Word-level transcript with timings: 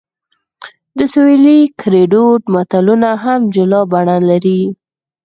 د 0.97 0.99
سویلي 1.13 1.59
ګړدود 1.81 2.41
متلونه 2.53 3.09
هم 3.23 3.41
جلا 3.53 3.81
بڼه 3.91 4.17
لري 4.29 4.61